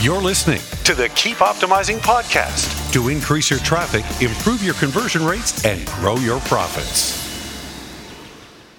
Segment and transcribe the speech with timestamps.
[0.00, 5.62] You're listening to the Keep Optimizing podcast to increase your traffic, improve your conversion rates,
[5.62, 7.20] and grow your profits.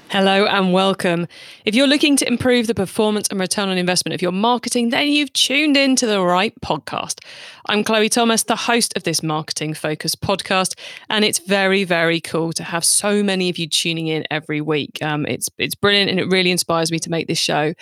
[0.10, 1.28] Hello and welcome.
[1.64, 5.10] If you're looking to improve the performance and return on investment of your marketing, then
[5.10, 7.24] you've tuned in to the right podcast.
[7.68, 10.74] I'm Chloe Thomas, the host of this marketing focused podcast,
[11.08, 14.98] and it's very, very cool to have so many of you tuning in every week.
[15.04, 17.76] Um, it's it's brilliant, and it really inspires me to make this show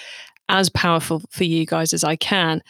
[0.49, 2.61] as powerful for you guys as I can.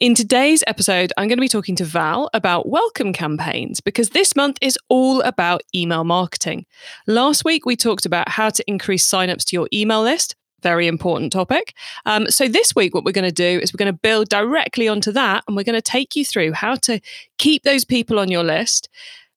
[0.00, 4.36] In today's episode, I'm going to be talking to Val about welcome campaigns because this
[4.36, 6.66] month is all about email marketing.
[7.08, 10.36] Last week, we talked about how to increase signups to your email list.
[10.62, 11.74] Very important topic.
[12.06, 14.86] Um, so, this week, what we're going to do is we're going to build directly
[14.86, 17.00] onto that and we're going to take you through how to
[17.38, 18.88] keep those people on your list,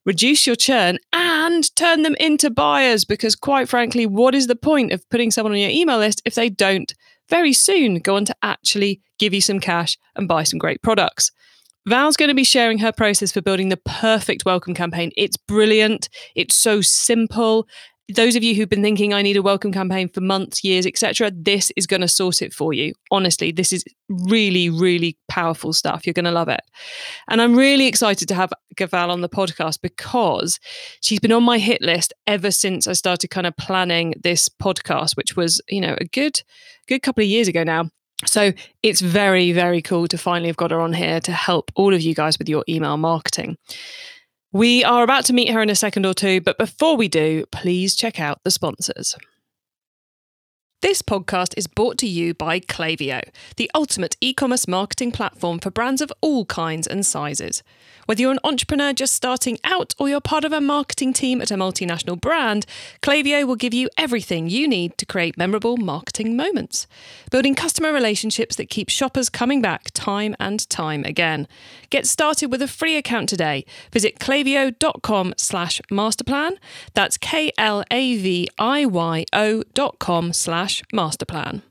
[0.05, 3.03] reduce your churn, and turn them into buyers.
[3.03, 6.35] Because, quite frankly, what is the point of putting someone on your email list if
[6.35, 6.93] they don't
[7.31, 11.31] very soon go on to actually give you some cash and buy some great products.
[11.87, 15.11] Val's going to be sharing her process for building the perfect welcome campaign.
[15.15, 16.09] It's brilliant.
[16.35, 17.67] It's so simple
[18.15, 21.31] those of you who've been thinking I need a welcome campaign for months, years, etc.,
[21.33, 22.93] this is going to sort it for you.
[23.09, 26.05] Honestly, this is really, really powerful stuff.
[26.05, 26.61] You're going to love it.
[27.29, 30.59] And I'm really excited to have Gaval on the podcast because
[31.01, 35.15] she's been on my hit list ever since I started kind of planning this podcast,
[35.15, 36.41] which was, you know, a good,
[36.87, 37.89] good couple of years ago now.
[38.25, 41.93] So it's very, very cool to finally have got her on here to help all
[41.93, 43.57] of you guys with your email marketing.
[44.53, 47.45] We are about to meet her in a second or two, but before we do,
[47.51, 49.15] please check out the sponsors.
[50.81, 53.21] This podcast is brought to you by Klaviyo,
[53.55, 57.61] the ultimate e commerce marketing platform for brands of all kinds and sizes.
[58.07, 61.51] Whether you're an entrepreneur just starting out or you're part of a marketing team at
[61.51, 62.65] a multinational brand,
[63.03, 66.87] Klaviyo will give you everything you need to create memorable marketing moments,
[67.29, 71.47] building customer relationships that keep shoppers coming back time and time again.
[71.91, 73.65] Get started with a free account today.
[73.91, 76.53] Visit klaviyo.com slash masterplan.
[76.93, 77.63] That's K-L-A-V-I-Y-O
[79.73, 81.61] dot com slash masterplan.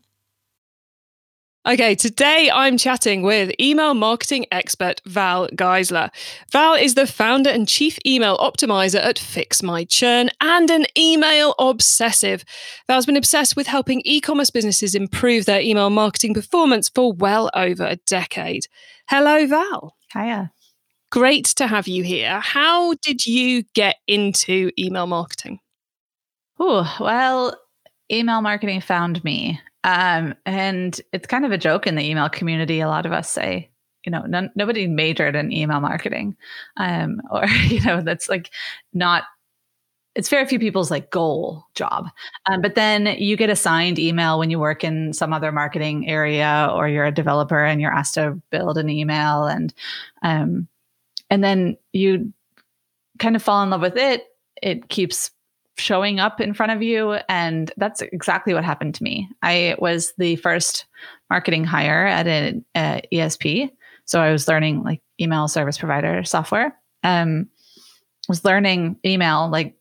[1.66, 6.10] Okay, today I'm chatting with email marketing expert Val Geisler.
[6.50, 11.54] Val is the founder and chief email optimizer at Fix My Churn and an email
[11.58, 12.44] obsessive.
[12.86, 17.50] Val's been obsessed with helping e commerce businesses improve their email marketing performance for well
[17.54, 18.64] over a decade.
[19.08, 19.96] Hello, Val.
[20.12, 20.52] Hiya.
[21.10, 22.40] Great to have you here.
[22.40, 25.58] How did you get into email marketing?
[26.58, 27.56] Oh, well,
[28.12, 29.60] email marketing found me.
[29.82, 32.80] Um, and it's kind of a joke in the email community.
[32.80, 33.70] A lot of us say,
[34.04, 36.36] you know, none, nobody majored in email marketing,
[36.76, 38.50] um, or you know, that's like
[38.92, 39.24] not.
[40.16, 42.08] It's very few people's like goal job,
[42.46, 46.68] um, but then you get assigned email when you work in some other marketing area,
[46.72, 49.72] or you're a developer and you're asked to build an email, and
[50.22, 50.66] um,
[51.30, 52.32] and then you
[53.18, 54.24] kind of fall in love with it.
[54.62, 55.30] It keeps
[55.80, 57.12] showing up in front of you.
[57.28, 59.28] And that's exactly what happened to me.
[59.42, 60.86] I was the first
[61.28, 63.70] marketing hire at an ESP.
[64.04, 66.76] So I was learning like email service provider software.
[67.02, 67.48] Um,
[68.28, 69.74] was learning email like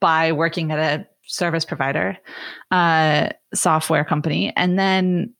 [0.00, 2.16] by working at a service provider
[2.70, 4.52] uh, software company.
[4.56, 5.34] And then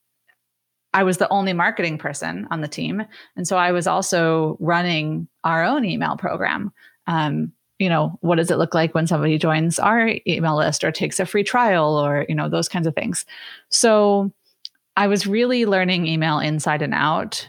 [0.95, 3.03] I was the only marketing person on the team.
[3.37, 6.73] And so I was also running our own email program.
[7.07, 10.91] Um, you know, what does it look like when somebody joins our email list or
[10.91, 13.25] takes a free trial or, you know, those kinds of things.
[13.69, 14.33] So
[14.97, 17.49] I was really learning email inside and out,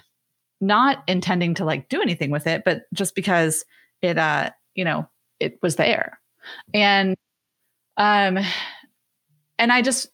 [0.61, 3.65] not intending to like do anything with it, but just because
[4.03, 5.09] it, uh, you know,
[5.39, 6.19] it was there.
[6.73, 7.15] And,
[7.97, 8.39] um,
[9.57, 10.09] and I just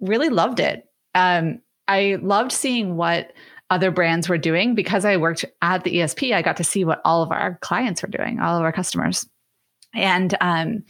[0.00, 0.84] really loved it.
[1.14, 3.32] Um, I loved seeing what
[3.70, 6.34] other brands were doing because I worked at the ESP.
[6.34, 9.26] I got to see what all of our clients were doing, all of our customers.
[9.94, 10.84] And um,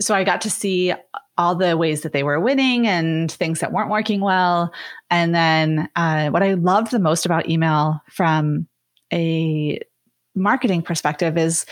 [0.00, 0.92] so I got to see
[1.36, 4.72] all the ways that they were winning and things that weren't working well.
[5.10, 8.68] And then uh, what I loved the most about email from
[9.12, 9.80] a
[10.34, 11.66] marketing perspective is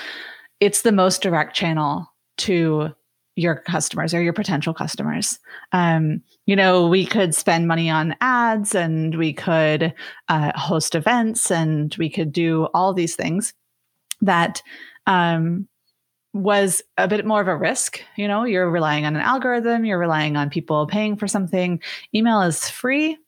[0.61, 2.91] it's the most direct channel to
[3.39, 5.39] your customers or your potential customers.
[5.71, 9.95] Um, you know, we could spend money on ads and we could
[10.29, 13.55] uh, host events and we could do all these things
[14.21, 14.61] that
[15.07, 15.69] um,
[16.35, 18.03] was a bit more of a risk.
[18.17, 21.81] You know, you're relying on an algorithm, you're relying on people paying for something.
[22.13, 23.19] Email is free.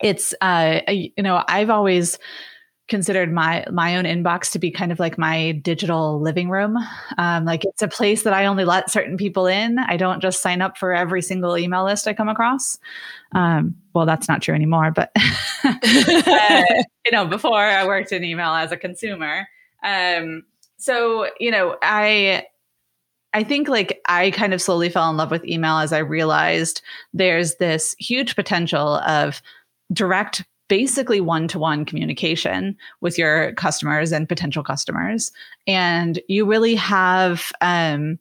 [0.00, 2.18] It's, uh, you know, I've always
[2.90, 6.76] considered my my own inbox to be kind of like my digital living room.
[7.16, 9.78] Um, like it's a place that I only let certain people in.
[9.78, 12.78] I don't just sign up for every single email list I come across.
[13.32, 15.10] Um, well, that's not true anymore, but
[15.64, 16.64] uh,
[17.06, 19.46] you know, before I worked in email as a consumer.
[19.82, 20.42] Um,
[20.76, 22.44] so you know, I
[23.32, 26.82] I think like I kind of slowly fell in love with email as I realized
[27.14, 29.40] there's this huge potential of
[29.92, 35.32] direct basically one-to-one communication with your customers and potential customers.
[35.66, 38.20] And you really have um,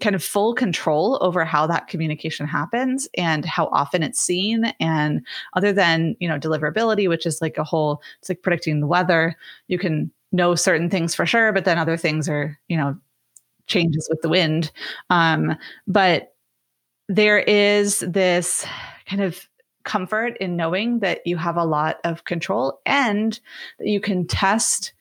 [0.00, 4.72] kind of full control over how that communication happens and how often it's seen.
[4.78, 8.86] And other than you know deliverability which is like a whole it's like predicting the
[8.86, 12.96] weather you can know certain things for sure but then other things are you know
[13.66, 14.70] changes with the wind.
[15.08, 15.56] Um,
[15.86, 16.34] but
[17.08, 18.66] there is this
[19.06, 19.48] kind of
[19.84, 23.38] comfort in knowing that you have a lot of control and
[23.78, 24.92] that you can test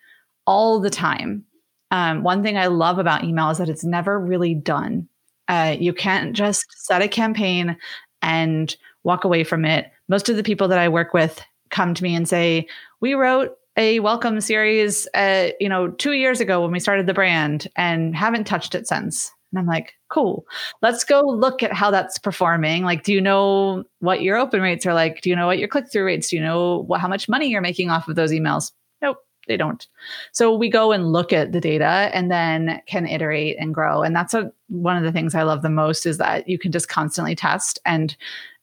[0.46, 1.46] all the time.
[1.92, 5.08] Um, one thing I love about email is that it's never really done.
[5.48, 7.78] Uh, you can't just set a campaign
[8.22, 9.92] and walk away from it.
[10.08, 12.68] Most of the people that I work with come to me and say,
[13.00, 17.14] "We wrote a welcome series, uh, you know, two years ago when we started the
[17.14, 20.46] brand, and haven't touched it since." And I'm like, cool.
[20.81, 22.84] Let's go look at how that's performing.
[22.84, 25.22] Like, do you know what your open rates are like?
[25.22, 26.30] Do you know what your click through rates?
[26.30, 28.72] Do you know what, how much money you're making off of those emails?
[29.01, 29.18] Nope,
[29.48, 29.88] they don't.
[30.31, 34.04] So we go and look at the data and then can iterate and grow.
[34.04, 36.72] And that's a, one of the things I love the most is that you can
[36.72, 38.16] just constantly test and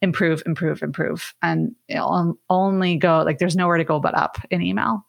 [0.02, 1.34] improve, improve, improve.
[1.42, 5.04] And it'll only go like there's nowhere to go but up in email.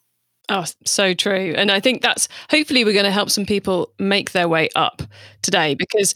[0.49, 1.53] Oh, so true.
[1.57, 5.01] And I think that's hopefully we're going to help some people make their way up
[5.41, 6.13] today because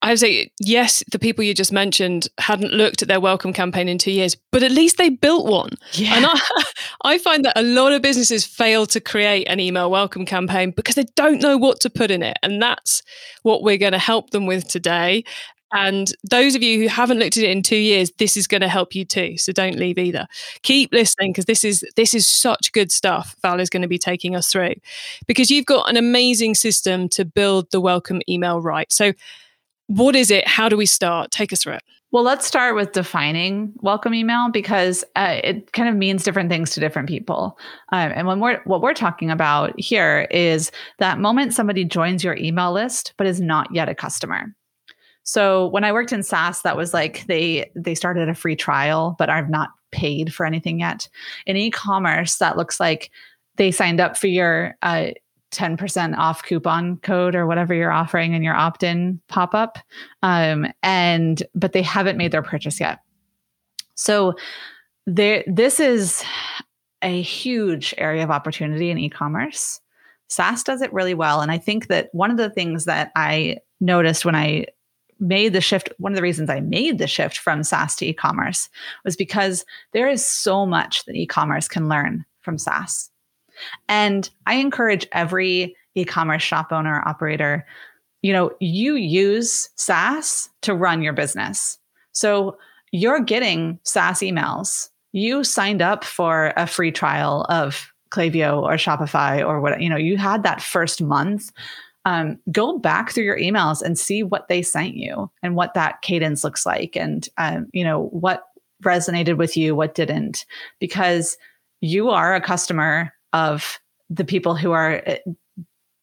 [0.00, 3.88] I would say, yes, the people you just mentioned hadn't looked at their welcome campaign
[3.88, 5.70] in two years, but at least they built one.
[5.92, 6.14] Yeah.
[6.14, 6.40] And I,
[7.04, 10.94] I find that a lot of businesses fail to create an email welcome campaign because
[10.94, 12.38] they don't know what to put in it.
[12.44, 13.02] And that's
[13.42, 15.24] what we're going to help them with today.
[15.72, 18.62] And those of you who haven't looked at it in two years, this is going
[18.62, 19.36] to help you too.
[19.36, 20.26] So don't leave either.
[20.62, 23.36] Keep listening because this is this is such good stuff.
[23.42, 24.74] Val is going to be taking us through
[25.26, 28.90] because you've got an amazing system to build the welcome email right.
[28.90, 29.12] So
[29.88, 30.46] what is it?
[30.46, 31.30] How do we start?
[31.30, 31.82] Take us through it.
[32.10, 36.70] Well, let's start with defining welcome email because uh, it kind of means different things
[36.70, 37.58] to different people.
[37.92, 42.34] Um, and when we're what we're talking about here is that moment somebody joins your
[42.36, 44.54] email list but is not yet a customer.
[45.28, 49.14] So when I worked in SaaS, that was like they they started a free trial,
[49.18, 51.06] but I've not paid for anything yet.
[51.44, 53.10] In e-commerce, that looks like
[53.56, 55.08] they signed up for your uh,
[55.52, 59.78] 10% off coupon code or whatever you're offering in your opt-in pop-up.
[60.22, 63.00] Um, and but they haven't made their purchase yet.
[63.96, 64.32] So
[65.06, 66.24] there this is
[67.02, 69.78] a huge area of opportunity in e-commerce.
[70.28, 71.42] SaaS does it really well.
[71.42, 74.64] And I think that one of the things that I noticed when I
[75.20, 78.12] made the shift, one of the reasons I made the shift from SaaS to e
[78.12, 78.68] commerce
[79.04, 83.10] was because there is so much that e commerce can learn from SaaS.
[83.88, 87.66] And I encourage every e commerce shop owner, operator,
[88.22, 91.78] you know, you use SaaS to run your business.
[92.12, 92.56] So
[92.92, 94.88] you're getting SaaS emails.
[95.12, 99.96] You signed up for a free trial of Klaviyo or Shopify or what, you know,
[99.96, 101.50] you had that first month
[102.04, 106.00] um, go back through your emails and see what they sent you and what that
[106.02, 108.44] cadence looks like and um, you know what
[108.84, 110.46] resonated with you what didn't
[110.78, 111.36] because
[111.80, 113.78] you are a customer of
[114.10, 115.16] the people who are uh,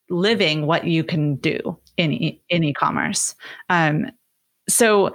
[0.10, 3.36] living what you can do in e- in e-commerce.
[3.70, 4.12] Um,
[4.70, 5.14] so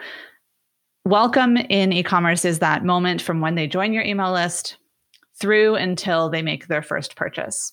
[1.04, 4.76] welcome in e-commerce is that moment from when they join your email list
[5.40, 7.72] through until they make their first purchase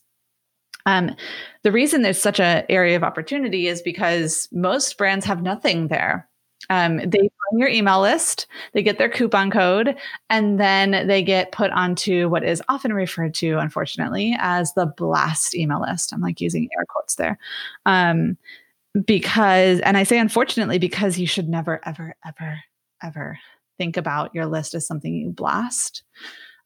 [0.87, 1.15] um,
[1.63, 6.27] the reason there's such an area of opportunity is because most brands have nothing there.
[6.69, 9.95] Um, they on your email list, they get their coupon code,
[10.29, 15.55] and then they get put onto what is often referred to, unfortunately, as the blast
[15.55, 16.13] email list.
[16.13, 17.37] I'm like using air quotes there.
[17.85, 18.37] Um,
[19.05, 22.59] because, and I say unfortunately, because you should never, ever, ever,
[23.03, 23.39] ever
[23.77, 26.03] think about your list as something you blast.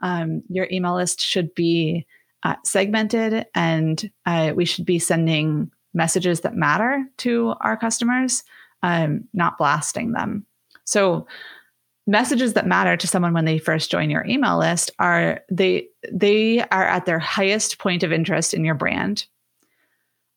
[0.02, 2.08] Um, your email list should be
[2.44, 8.44] uh, segmented and uh, we should be sending messages that matter to our customers,
[8.84, 10.46] um, not blasting them.
[10.86, 11.28] So
[12.08, 16.60] messages that matter to someone when they first join your email list are they they
[16.60, 19.26] are at their highest point of interest in your brand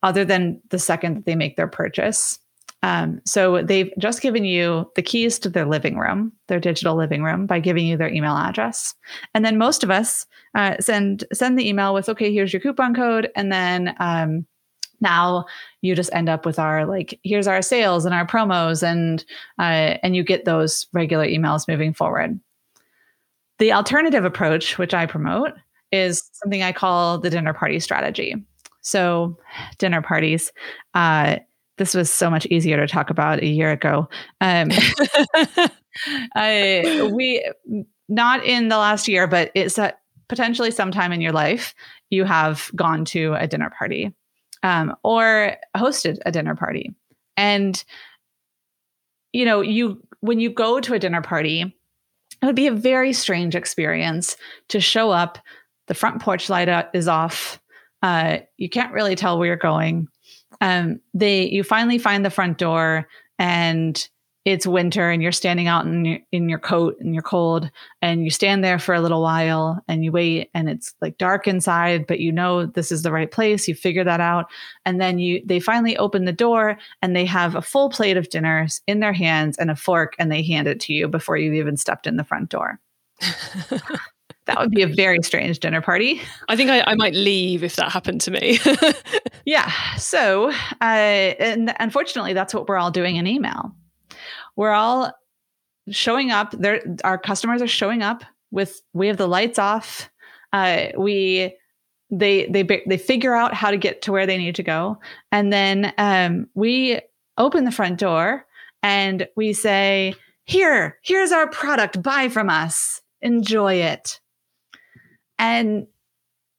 [0.02, 2.38] other than the second that they make their purchase
[2.84, 7.22] Um, so they've just given you the keys to their living room, their digital living
[7.22, 8.94] room, by giving you their email address.
[9.32, 12.94] And then most of us uh, send send the email with, okay, here's your coupon
[12.94, 14.44] code, and then um,
[15.00, 15.46] now
[15.80, 19.24] you just end up with our like, here's our sales and our promos, and
[19.58, 22.38] uh, and you get those regular emails moving forward.
[23.60, 25.52] The alternative approach, which I promote,
[25.90, 28.34] is something I call the dinner party strategy.
[28.82, 29.38] So,
[29.78, 30.52] dinner parties.
[30.92, 31.36] Uh,
[31.76, 34.08] this was so much easier to talk about a year ago.
[34.40, 34.70] Um,
[36.34, 37.48] I, we
[38.08, 39.94] not in the last year, but it's a,
[40.28, 41.74] potentially sometime in your life
[42.10, 44.12] you have gone to a dinner party
[44.62, 46.94] um, or hosted a dinner party,
[47.36, 47.84] and
[49.32, 53.12] you know you when you go to a dinner party, it would be a very
[53.12, 54.36] strange experience
[54.68, 55.38] to show up.
[55.86, 57.60] The front porch light is off.
[58.02, 60.08] Uh, you can't really tell where you're going
[60.60, 63.08] um, they you finally find the front door
[63.38, 64.08] and
[64.44, 67.70] it's winter and you're standing out in your, in your coat and you're cold
[68.02, 71.48] and you stand there for a little while and you wait and it's like dark
[71.48, 73.66] inside but you know this is the right place.
[73.66, 74.46] You figure that out.
[74.84, 78.28] And then you they finally open the door and they have a full plate of
[78.28, 81.54] dinners in their hands and a fork and they hand it to you before you've
[81.54, 82.80] even stepped in the front door
[84.46, 86.20] that would be a very strange dinner party.
[86.48, 88.58] I think I, I might leave if that happened to me.
[89.46, 89.72] yeah.
[89.96, 93.74] So, uh, and unfortunately, that's what we're all doing in email.
[94.56, 95.12] We're all
[95.90, 96.52] showing up.
[96.52, 100.10] There, our customers are showing up with we have the lights off.
[100.52, 101.56] Uh, we
[102.10, 104.98] they they they figure out how to get to where they need to go,
[105.32, 107.00] and then um, we
[107.38, 108.46] open the front door
[108.82, 112.02] and we say, "Here, here's our product.
[112.02, 113.00] Buy from us.
[113.22, 114.20] Enjoy it."
[115.38, 115.86] And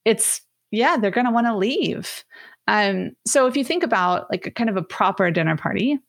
[0.04, 0.42] it's
[0.72, 2.24] yeah they're going to want to leave.
[2.68, 6.00] Um, so if you think about like a kind of a proper dinner party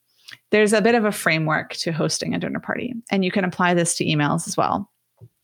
[0.50, 3.74] there's a bit of a framework to hosting a dinner party and you can apply
[3.74, 4.90] this to emails as well.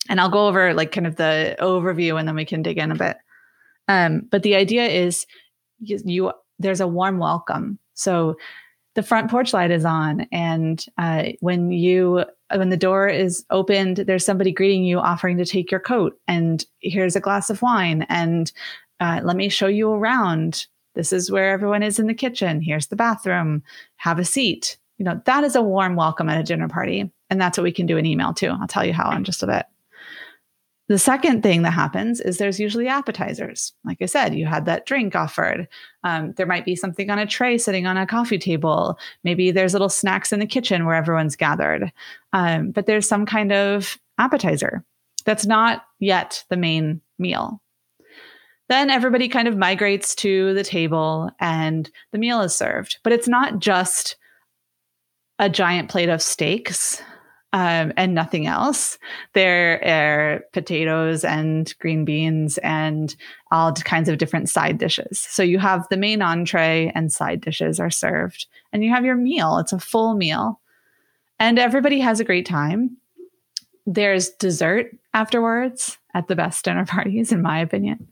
[0.08, 2.90] And i'll go over like kind of the overview and then we can dig in
[2.90, 3.16] a bit.
[3.88, 5.26] Um, but the idea is
[5.80, 7.78] you, you there's a warm welcome.
[7.94, 8.36] So
[8.94, 12.24] the front porch light is on and uh, when you
[12.56, 16.64] when the door is opened there's somebody greeting you offering to take your coat and
[16.80, 18.52] here's a glass of wine and
[19.00, 20.66] uh, let me show you around.
[20.94, 22.60] This is where everyone is in the kitchen.
[22.60, 23.64] Here's the bathroom.
[23.96, 24.78] Have a seat.
[24.98, 27.72] You know that is a warm welcome at a dinner party and that's what we
[27.72, 28.48] can do in email too.
[28.48, 29.66] I'll tell you how in just a bit
[30.88, 33.72] the second thing that happens is there's usually appetizers.
[33.84, 35.68] Like I said, you had that drink offered.
[36.04, 38.98] Um, there might be something on a tray sitting on a coffee table.
[39.22, 41.92] Maybe there's little snacks in the kitchen where everyone's gathered.
[42.32, 44.84] Um, but there's some kind of appetizer
[45.24, 47.60] that's not yet the main meal.
[48.68, 52.98] Then everybody kind of migrates to the table and the meal is served.
[53.04, 54.16] But it's not just
[55.38, 57.02] a giant plate of steaks
[57.52, 58.98] um, and nothing else.
[59.34, 63.14] There are potatoes and green beans and
[63.50, 65.20] all kinds of different side dishes.
[65.20, 69.16] So you have the main entree and side dishes are served, and you have your
[69.16, 69.58] meal.
[69.58, 70.60] It's a full meal,
[71.38, 72.96] and everybody has a great time.
[73.86, 78.08] There's dessert afterwards at the best dinner parties, in my opinion.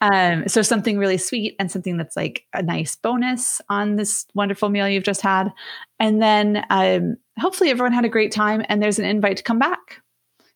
[0.00, 4.68] Um, so something really sweet and something that's like a nice bonus on this wonderful
[4.68, 5.50] meal you've just had.
[5.98, 9.58] And then um, hopefully everyone had a great time and there's an invite to come
[9.58, 10.00] back.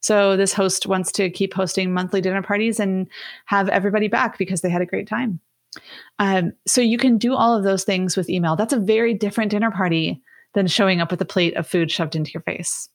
[0.00, 3.08] So this host wants to keep hosting monthly dinner parties and
[3.46, 5.40] have everybody back because they had a great time.
[6.18, 8.56] Um, so you can do all of those things with email.
[8.56, 10.22] That's a very different dinner party
[10.54, 12.88] than showing up with a plate of food shoved into your face.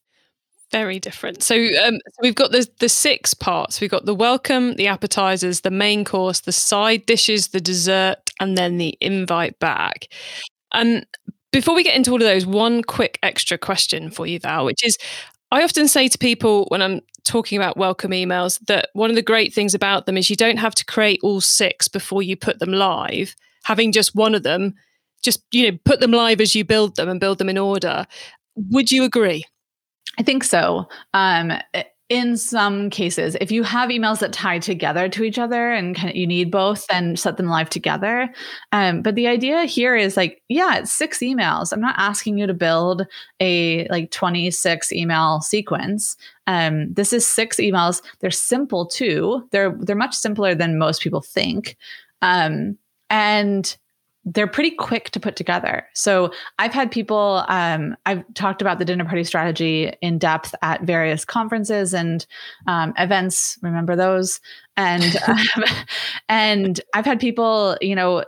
[0.71, 1.43] Very different.
[1.43, 3.79] So, um, we've got the the six parts.
[3.79, 8.57] We've got the welcome, the appetizers, the main course, the side dishes, the dessert, and
[8.57, 10.07] then the invite back.
[10.73, 11.05] And
[11.53, 14.83] before we get into all of those, one quick extra question for you, Val, which
[14.83, 14.97] is
[15.51, 19.21] I often say to people when I'm talking about welcome emails that one of the
[19.21, 22.59] great things about them is you don't have to create all six before you put
[22.59, 23.35] them live.
[23.65, 24.73] Having just one of them,
[25.23, 28.05] just you know, put them live as you build them and build them in order.
[28.55, 29.45] Would you agree?
[30.19, 30.87] I think so.
[31.13, 31.53] Um,
[32.13, 36.11] in some cases, if you have emails that tie together to each other and kind
[36.11, 38.31] of you need both, then set them live together.
[38.71, 41.73] Um, but the idea here is like, yeah, it's six emails.
[41.73, 43.07] I'm not asking you to build
[43.39, 46.15] a like 26 email sequence.
[46.45, 48.03] Um, this is six emails.
[48.19, 49.47] They're simple too.
[49.49, 51.77] They're they're much simpler than most people think.
[52.21, 52.77] Um,
[53.09, 53.75] and
[54.25, 55.87] they're pretty quick to put together.
[55.93, 60.83] So I've had people, um, I've talked about the dinner party strategy in depth at
[60.83, 62.25] various conferences and
[62.67, 63.57] um, events.
[63.61, 64.39] Remember those?
[64.77, 65.63] And um,
[66.29, 68.23] and I've had people, you know,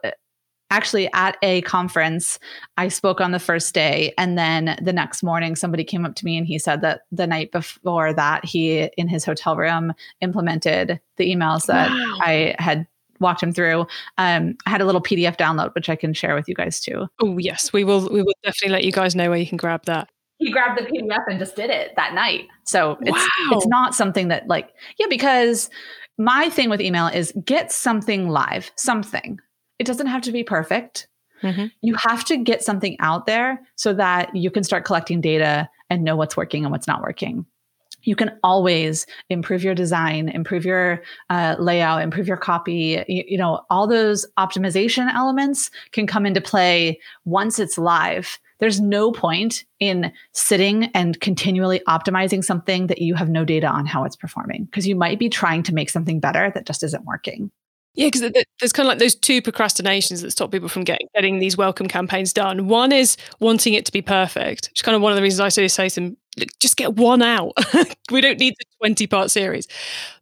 [0.71, 2.39] actually at a conference
[2.75, 6.25] i spoke on the first day and then the next morning somebody came up to
[6.25, 10.99] me and he said that the night before that he in his hotel room implemented
[11.17, 12.17] the emails that wow.
[12.19, 12.87] i had
[13.19, 13.85] walked him through
[14.17, 17.07] um, i had a little pdf download which i can share with you guys too
[17.21, 19.83] oh yes we will we will definitely let you guys know where you can grab
[19.85, 23.57] that he grabbed the pdf and just did it that night so it's wow.
[23.57, 25.69] it's not something that like yeah because
[26.17, 29.39] my thing with email is get something live something
[29.79, 31.07] it doesn't have to be perfect.
[31.43, 31.65] Mm-hmm.
[31.81, 36.03] You have to get something out there so that you can start collecting data and
[36.03, 37.45] know what's working and what's not working.
[38.05, 43.03] You can always improve your design, improve your uh, layout, improve your copy.
[43.07, 48.39] You, you know, all those optimization elements can come into play once it's live.
[48.59, 53.85] There's no point in sitting and continually optimizing something that you have no data on
[53.85, 57.05] how it's performing because you might be trying to make something better that just isn't
[57.05, 57.51] working.
[57.95, 61.39] Yeah, because there's kind of like those two procrastinations that stop people from getting, getting
[61.39, 62.67] these welcome campaigns done.
[62.67, 65.39] One is wanting it to be perfect, which is kind of one of the reasons
[65.39, 66.17] I say them,
[66.59, 67.53] just get one out.
[68.11, 69.67] we don't need the 20 part series.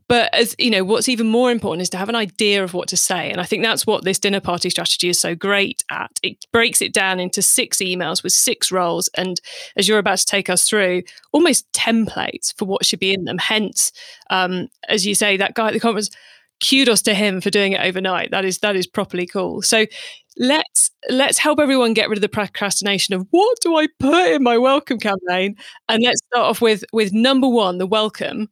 [0.08, 2.88] But as you know, what's even more important is to have an idea of what
[2.90, 3.32] to say.
[3.32, 6.20] And I think that's what this dinner party strategy is so great at.
[6.22, 9.10] It breaks it down into six emails with six roles.
[9.16, 9.40] And
[9.78, 13.38] as you're about to take us through, almost templates for what should be in them.
[13.38, 13.92] Hence,
[14.30, 16.10] um, as you say, that guy at the conference,
[16.68, 18.32] kudos to him for doing it overnight.
[18.32, 19.62] That is that is properly cool.
[19.62, 19.86] So
[20.38, 24.44] let's let's help everyone get rid of the procrastination of what do I put in
[24.44, 25.56] my welcome campaign?
[25.90, 28.50] And let's start off with with number one, the welcome.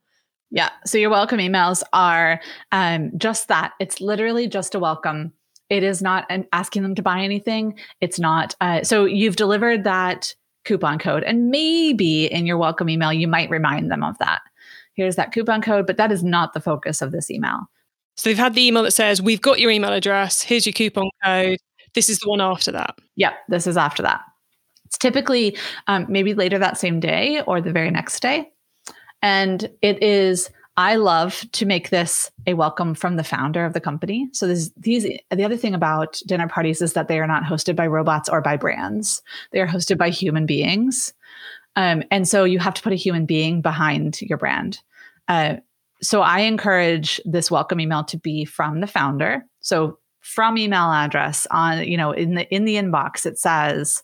[0.51, 0.69] Yeah.
[0.85, 2.41] So your welcome emails are
[2.71, 3.71] um, just that.
[3.79, 5.31] It's literally just a welcome.
[5.69, 7.79] It is not an asking them to buy anything.
[8.01, 8.53] It's not.
[8.59, 13.49] Uh, so you've delivered that coupon code, and maybe in your welcome email you might
[13.49, 14.41] remind them of that.
[14.93, 17.69] Here's that coupon code, but that is not the focus of this email.
[18.15, 20.41] So they've had the email that says, We've got your email address.
[20.41, 21.59] Here's your coupon code.
[21.93, 22.95] This is the one after that.
[23.15, 24.21] Yeah, this is after that.
[24.85, 28.51] It's typically um, maybe later that same day or the very next day.
[29.21, 33.79] And it is, I love to make this a welcome from the founder of the
[33.79, 34.29] company.
[34.33, 37.75] So this, these, the other thing about dinner parties is that they are not hosted
[37.75, 39.21] by robots or by brands.
[39.51, 41.13] They are hosted by human beings.
[41.75, 44.79] Um, and so you have to put a human being behind your brand.
[45.27, 45.57] Uh,
[46.01, 49.45] so I encourage this welcome email to be from the founder.
[49.59, 54.03] So from email address on, you know, in the in the inbox, it says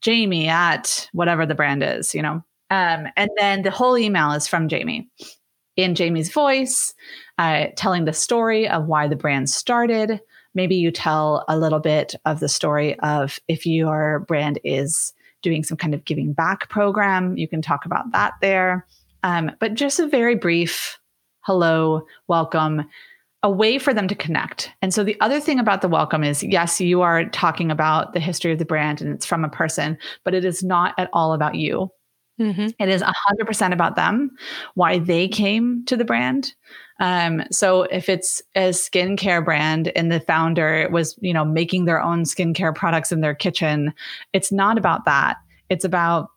[0.00, 2.42] Jamie at whatever the brand is, you know.
[2.70, 5.10] Um, and then the whole email is from Jamie
[5.76, 6.94] in Jamie's voice,
[7.38, 10.20] uh, telling the story of why the brand started.
[10.54, 15.64] Maybe you tell a little bit of the story of if your brand is doing
[15.64, 18.86] some kind of giving back program, you can talk about that there.
[19.22, 20.98] Um, but just a very brief
[21.42, 22.84] hello, welcome,
[23.42, 24.70] a way for them to connect.
[24.80, 28.20] And so the other thing about the welcome is yes, you are talking about the
[28.20, 31.32] history of the brand and it's from a person, but it is not at all
[31.32, 31.90] about you.
[32.40, 32.68] Mm-hmm.
[32.78, 34.30] It is 100% about them,
[34.74, 36.54] why they came to the brand.
[37.00, 42.00] Um, so if it's a skincare brand and the founder was, you know, making their
[42.00, 43.92] own skincare products in their kitchen,
[44.32, 45.36] it's not about that.
[45.68, 46.28] It's about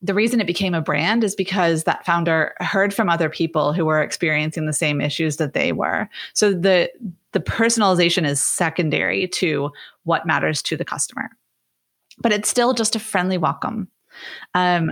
[0.00, 3.84] the reason it became a brand is because that founder heard from other people who
[3.84, 6.08] were experiencing the same issues that they were.
[6.34, 6.90] So the
[7.32, 9.70] the personalization is secondary to
[10.04, 11.30] what matters to the customer.
[12.18, 13.88] But it's still just a friendly welcome.
[14.54, 14.90] Um,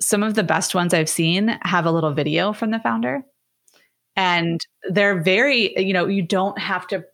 [0.00, 3.22] some of the best ones I've seen have a little video from the founder.
[4.16, 7.04] And they're very, you know, you don't have to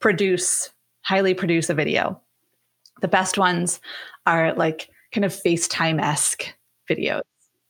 [0.00, 0.70] produce,
[1.02, 2.20] highly produce a video.
[3.00, 3.80] The best ones
[4.26, 6.54] are like kind of FaceTime esque
[6.90, 7.22] videos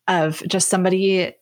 [0.09, 1.33] of just somebody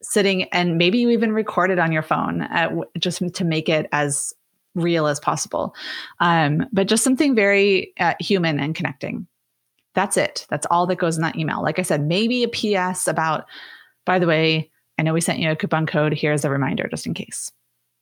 [0.00, 3.86] sitting and maybe you even record it on your phone at, just to make it
[3.92, 4.32] as
[4.74, 5.74] real as possible.
[6.20, 9.26] Um, but just something very uh, human and connecting.
[9.94, 10.46] That's it.
[10.48, 11.62] That's all that goes in that email.
[11.62, 13.44] Like I said, maybe a PS about,
[14.06, 16.14] by the way, I know we sent you a coupon code.
[16.14, 17.52] Here's a reminder just in case.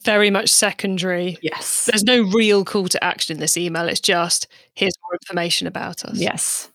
[0.04, 1.36] Very much secondary.
[1.42, 1.86] Yes.
[1.86, 3.88] There's no real call to action in this email.
[3.88, 6.16] It's just here's more information about us.
[6.16, 6.70] Yes.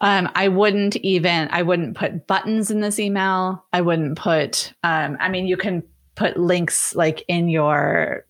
[0.00, 3.64] Um, I wouldn't even, I wouldn't put buttons in this email.
[3.72, 5.82] I wouldn't put, um, I mean, you can
[6.14, 8.24] put links like in your,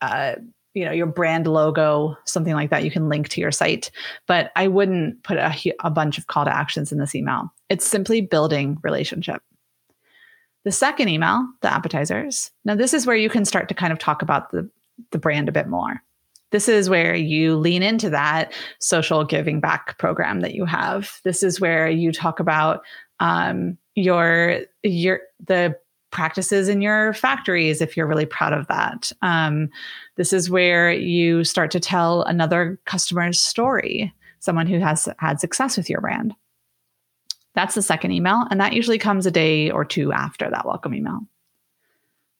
[0.00, 0.36] uh,
[0.74, 2.82] you know, your brand logo, something like that.
[2.82, 3.90] You can link to your site,
[4.26, 7.52] but I wouldn't put a, a bunch of call to actions in this email.
[7.68, 9.42] It's simply building relationship.
[10.64, 12.50] The second email, the appetizers.
[12.64, 14.70] Now, this is where you can start to kind of talk about the,
[15.10, 16.02] the brand a bit more
[16.52, 21.20] this is where you lean into that social giving back program that you have.
[21.24, 22.82] This is where you talk about
[23.20, 25.76] um, your your the
[26.10, 29.10] practices in your factories if you're really proud of that.
[29.22, 29.70] Um,
[30.16, 35.76] this is where you start to tell another customer's story, someone who has had success
[35.76, 36.34] with your brand.
[37.54, 38.44] That's the second email.
[38.50, 41.20] And that usually comes a day or two after that welcome email.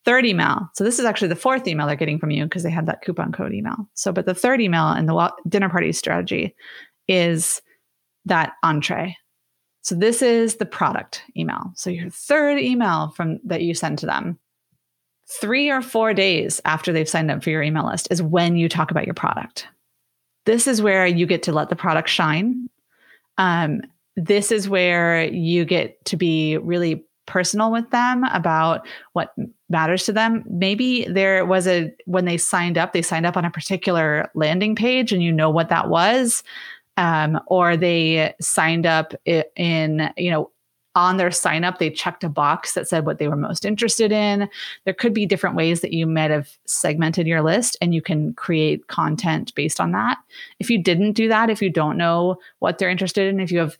[0.05, 0.69] Third email.
[0.75, 3.03] So this is actually the fourth email they're getting from you because they had that
[3.03, 3.89] coupon code email.
[3.95, 6.57] So, but the third email in the dinner party strategy
[7.07, 7.63] is
[8.25, 9.17] that entree.
[9.83, 11.73] So this is the product email.
[11.75, 14.39] So your third email from that you send to them.
[15.41, 18.69] 3 or 4 days after they've signed up for your email list is when you
[18.69, 19.67] talk about your product.
[20.45, 22.69] This is where you get to let the product shine.
[23.39, 23.81] Um,
[24.17, 29.35] this is where you get to be really personal with them about what
[29.69, 30.45] matters to them.
[30.49, 34.75] Maybe there was a when they signed up, they signed up on a particular landing
[34.75, 36.43] page and you know what that was
[36.97, 40.51] um, or they signed up in, you know,
[40.95, 44.13] on their sign up, they checked a box that said what they were most interested
[44.13, 44.47] in.
[44.85, 48.35] There could be different ways that you might have segmented your list and you can
[48.35, 50.19] create content based on that.
[50.59, 53.59] If you didn't do that, if you don't know what they're interested in, if you
[53.61, 53.79] have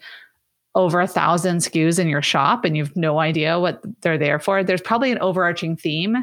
[0.75, 4.65] over a thousand SKUs in your shop and you've no idea what they're there for,
[4.65, 6.17] there's probably an overarching theme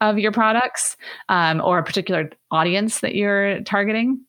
[0.00, 0.96] of your products
[1.28, 4.20] um, or a particular audience that you're targeting.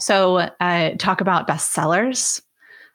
[0.00, 2.42] So, uh, talk about bestsellers,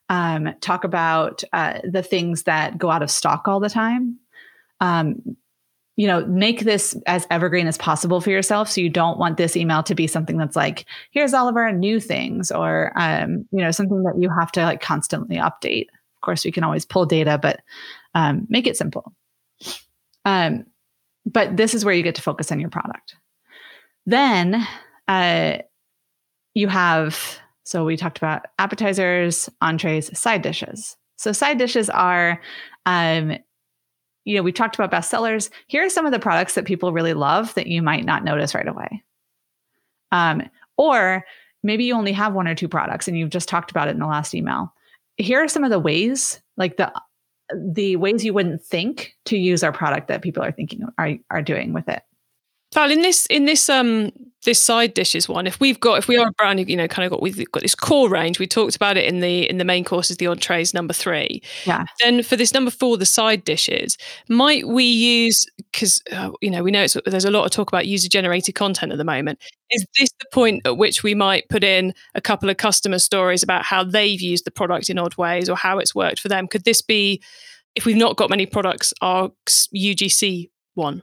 [0.09, 4.17] um, talk about uh, the things that go out of stock all the time.
[4.79, 5.37] Um,
[5.97, 8.69] you know, make this as evergreen as possible for yourself.
[8.69, 11.71] So you don't want this email to be something that's like, here's all of our
[11.71, 15.87] new things, or um, you know, something that you have to like constantly update.
[16.17, 17.61] Of course, we can always pull data, but
[18.15, 19.13] um, make it simple.
[20.25, 20.65] Um,
[21.25, 23.15] but this is where you get to focus on your product.
[24.05, 24.65] Then
[25.07, 25.59] uh,
[26.53, 30.97] you have, so we talked about appetizers, entrees, side dishes.
[31.17, 32.41] So side dishes are,
[32.85, 33.37] um,
[34.23, 35.49] you know, we talked about bestsellers.
[35.67, 38.55] Here are some of the products that people really love that you might not notice
[38.55, 39.03] right away.
[40.11, 40.43] Um,
[40.77, 41.25] or
[41.63, 43.99] maybe you only have one or two products and you've just talked about it in
[43.99, 44.73] the last email.
[45.17, 46.91] Here are some of the ways, like the
[47.55, 51.41] the ways you wouldn't think to use our product that people are thinking are are
[51.41, 52.03] doing with it.
[52.77, 54.11] Val, in this in this um
[54.45, 57.07] this side dishes one, if we've got if we are a brand, you know, kind
[57.07, 58.37] of got we've got this core range.
[58.37, 61.41] We talked about it in the in the main courses, the entrees number three.
[61.65, 61.85] Yeah.
[62.03, 63.97] Then for this number four, the side dishes,
[64.29, 67.67] might we use because uh, you know we know it's, there's a lot of talk
[67.67, 69.39] about user generated content at the moment.
[69.71, 73.41] Is this the point at which we might put in a couple of customer stories
[73.41, 76.47] about how they've used the product in odd ways or how it's worked for them?
[76.47, 77.23] Could this be
[77.73, 81.01] if we've not got many products, our UGC one?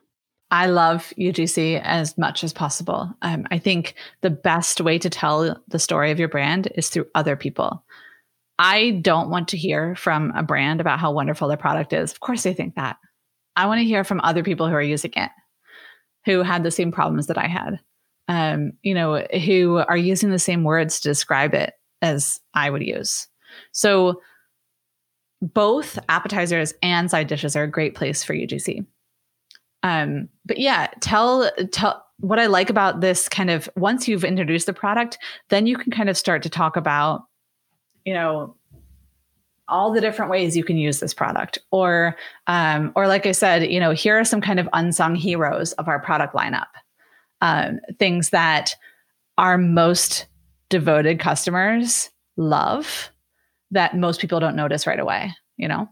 [0.55, 3.13] I love UGC as much as possible.
[3.23, 7.09] Um, I think the best way to tell the story of your brand is through
[7.17, 7.85] other people.
[8.57, 12.13] I don't want to hear from a brand about how wonderful their product is.
[12.13, 12.99] Of course, they think that.
[13.57, 15.31] I want to hear from other people who are using it,
[16.25, 17.81] who had the same problems that I had,
[18.29, 22.85] um, you know, who are using the same words to describe it as I would
[22.85, 23.27] use.
[23.73, 24.21] So,
[25.43, 28.87] both appetizers and side dishes are a great place for UGC.
[29.85, 34.67] Um, but yeah, tell tell what I like about this kind of once you've introduced
[34.67, 35.19] the product,
[35.51, 37.25] then you can kind of start to talk about,
[38.05, 38.57] you know,
[39.69, 41.59] all the different ways you can use this product.
[41.71, 42.17] Or
[42.49, 45.87] um, or like i said you know here are some kind of unsung heroes of
[45.87, 46.67] our product lineup.
[47.41, 48.75] Um, things that
[49.39, 50.27] our most
[50.71, 53.11] devoted customers love
[53.71, 55.89] that most people don't notice right away you know?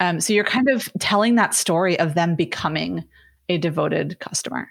[0.00, 3.04] Um, so you're kind of telling that story of them becoming
[3.48, 4.68] a devoted customer.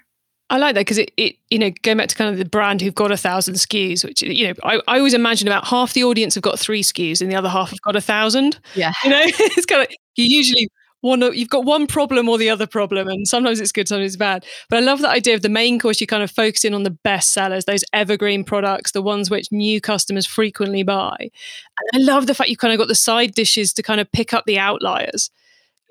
[0.49, 2.81] I like that because it, it, you know, going back to kind of the brand
[2.81, 6.03] who've got a thousand SKUs, which, you know, I, I always imagine about half the
[6.03, 8.60] audience have got three SKUs and the other half have got a thousand.
[8.75, 8.91] Yeah.
[9.05, 10.67] You know, it's kind of, you usually
[11.01, 13.07] one, you've got one problem or the other problem.
[13.07, 14.45] And sometimes it's good, sometimes it's bad.
[14.69, 16.84] But I love that idea of the main course, you kind of focus in on
[16.84, 21.15] the best sellers, those evergreen products, the ones which new customers frequently buy.
[21.19, 24.12] And I love the fact you kind of got the side dishes to kind of
[24.12, 25.31] pick up the outliers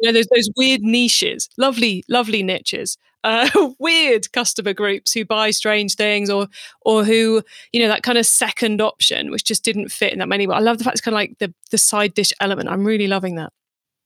[0.00, 5.50] you know, there's those weird niches, lovely, lovely niches, uh, weird customer groups who buy
[5.50, 6.48] strange things or
[6.82, 10.28] or who, you know, that kind of second option, which just didn't fit in that
[10.28, 10.46] many.
[10.46, 12.68] But I love the fact it's kind of like the the side dish element.
[12.68, 13.52] I'm really loving that.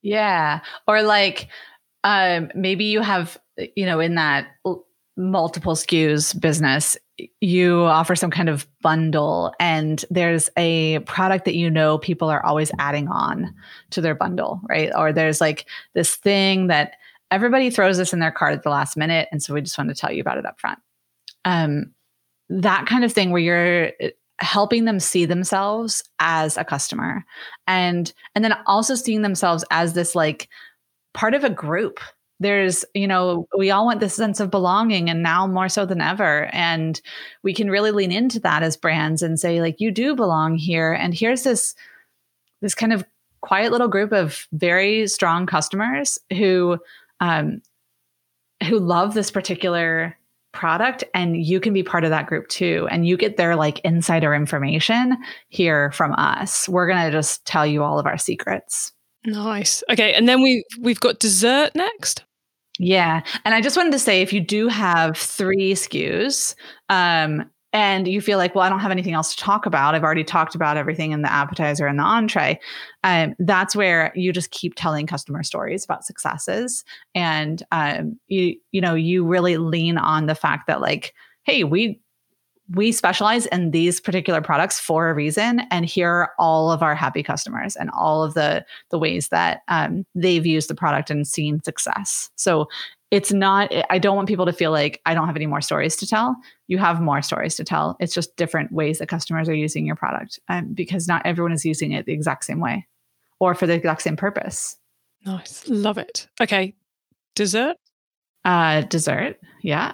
[0.03, 0.61] Yeah.
[0.87, 1.49] Or like
[2.03, 3.39] um maybe you have,
[3.77, 4.49] you know, in that
[5.17, 6.97] multiple SKUs business,
[7.41, 12.45] you offer some kind of bundle and there's a product that you know people are
[12.45, 13.55] always adding on
[13.91, 14.91] to their bundle, right?
[14.97, 16.95] Or there's like this thing that
[17.31, 19.29] everybody throws this in their cart at the last minute.
[19.31, 20.79] And so we just want to tell you about it up front.
[21.45, 21.93] Um,
[22.49, 27.25] that kind of thing where you're uh, helping them see themselves as a customer
[27.69, 30.49] and and then also seeing themselves as this like
[31.13, 32.01] part of a group
[32.41, 36.01] there's you know we all want this sense of belonging and now more so than
[36.01, 36.49] ever.
[36.53, 37.01] And
[37.43, 40.93] we can really lean into that as brands and say like you do belong here.
[40.93, 41.75] And here's this
[42.61, 43.05] this kind of
[43.41, 46.79] quiet little group of very strong customers who
[47.21, 47.61] um
[48.69, 50.17] who love this particular
[50.53, 52.89] product and you can be part of that group too.
[52.91, 55.19] And you get their like insider information
[55.49, 56.69] here from us.
[56.69, 58.93] We're going to just tell you all of our secrets
[59.27, 59.83] Nice.
[59.91, 62.25] Okay, and then we we've got dessert next.
[62.79, 66.55] Yeah, and I just wanted to say if you do have three SKUs,
[66.89, 69.95] um, and you feel like, well, I don't have anything else to talk about.
[69.95, 72.61] I've already talked about everything in the appetizer and the entree.
[73.03, 76.85] Um, that's where you just keep telling customer stories about successes,
[77.15, 82.01] and um, you you know you really lean on the fact that like, hey, we
[82.71, 86.95] we specialize in these particular products for a reason and here are all of our
[86.95, 91.29] happy customers and all of the the ways that um, they've used the product and
[91.29, 92.31] seen success.
[92.37, 92.69] So
[93.11, 95.95] it's not i don't want people to feel like i don't have any more stories
[95.97, 96.35] to tell.
[96.67, 97.97] You have more stories to tell.
[98.01, 101.65] It's just different ways that customers are using your product um, because not everyone is
[101.65, 102.87] using it the exact same way
[103.41, 104.77] or for the exact same purpose.
[105.27, 105.69] Nice.
[105.69, 106.29] Love it.
[106.41, 106.75] Okay.
[107.35, 107.77] Dessert?
[108.45, 109.39] Uh dessert.
[109.63, 109.93] Yeah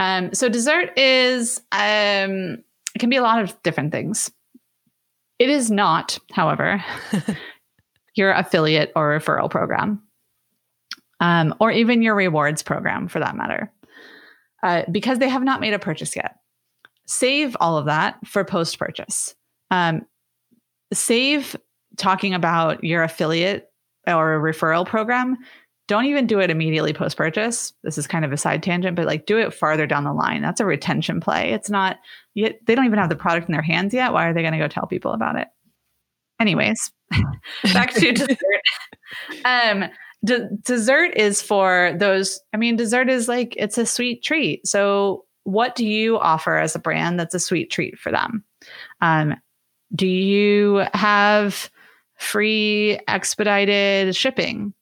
[0.00, 4.30] um, so dessert is um, it can be a lot of different things.
[5.38, 6.82] It is not, however,
[8.14, 10.02] your affiliate or referral program,
[11.20, 13.70] um, or even your rewards program for that matter,
[14.62, 16.36] uh, because they have not made a purchase yet.
[17.06, 19.34] Save all of that for post purchase.
[19.70, 20.06] Um,
[20.94, 21.56] save
[21.98, 23.70] talking about your affiliate
[24.06, 25.36] or referral program
[25.90, 27.72] don't even do it immediately post purchase.
[27.82, 30.40] This is kind of a side tangent, but like do it farther down the line.
[30.40, 31.50] That's a retention play.
[31.50, 31.96] It's not
[32.32, 34.12] yet, they don't even have the product in their hands yet.
[34.12, 35.48] Why are they going to go tell people about it?
[36.40, 36.92] Anyways,
[37.72, 38.38] back to dessert.
[39.44, 39.86] Um,
[40.24, 42.40] d- dessert is for those.
[42.52, 44.64] I mean, dessert is like it's a sweet treat.
[44.68, 48.44] So, what do you offer as a brand that's a sweet treat for them?
[49.00, 49.34] Um,
[49.96, 51.70] do you have
[52.18, 54.74] free expedited shipping?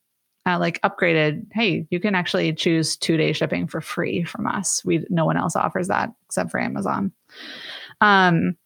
[0.48, 4.82] Uh, like upgraded, hey, you can actually choose two day shipping for free from us.
[4.84, 7.12] We no one else offers that except for Amazon.
[8.00, 8.56] Um,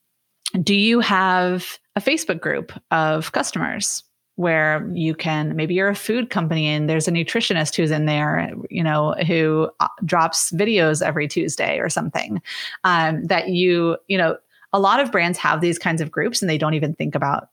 [0.62, 4.05] do you have a Facebook group of customers
[4.37, 8.55] where you can maybe you're a food company and there's a nutritionist who's in there,
[8.71, 12.40] you know, who uh, drops videos every Tuesday or something
[12.85, 14.37] um, that you, you know,
[14.73, 17.49] a lot of brands have these kinds of groups and they don't even think about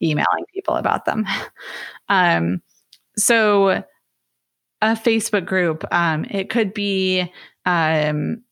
[0.00, 1.26] emailing people about them.
[2.08, 2.62] um,
[3.16, 3.84] so
[4.82, 7.32] a Facebook group, um, it could be
[7.64, 8.42] um,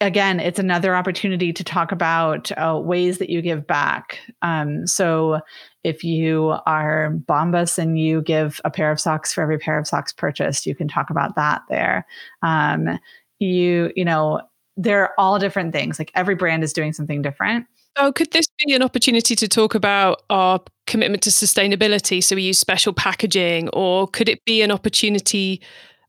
[0.00, 4.20] again, it's another opportunity to talk about uh, ways that you give back.
[4.42, 5.40] Um, so
[5.84, 9.86] if you are Bombas and you give a pair of socks for every pair of
[9.86, 12.06] socks purchased, you can talk about that there.
[12.42, 12.98] Um,
[13.38, 14.42] you, you know,
[14.76, 15.98] they're all different things.
[15.98, 17.66] Like every brand is doing something different.
[17.98, 22.22] Oh, could this be an opportunity to talk about our commitment to sustainability?
[22.22, 25.62] So we use special packaging, or could it be an opportunity?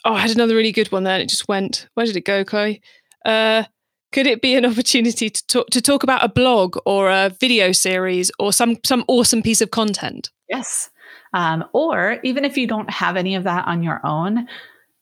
[0.04, 1.88] Oh, I had another really good one there, and it just went.
[1.94, 2.82] Where did it go, Chloe?
[3.26, 3.64] Uh,
[4.12, 7.72] could it be an opportunity to talk to talk about a blog or a video
[7.72, 10.30] series or some some awesome piece of content?
[10.50, 10.90] Yes.
[11.34, 14.48] Um, or even if you don't have any of that on your own,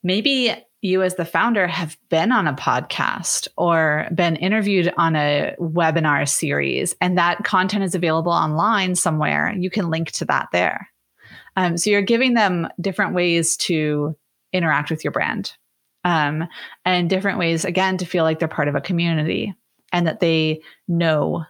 [0.03, 0.53] maybe
[0.85, 6.27] you as the founder have been on a podcast or been interviewed on a webinar
[6.27, 10.89] series and that content is available online somewhere you can link to that there.
[11.55, 14.15] Um, so you're giving them different ways to
[14.53, 15.53] interact with your brand
[16.03, 16.47] um,
[16.85, 19.55] and different ways again to feel like they're part of a community
[19.91, 21.45] and that they know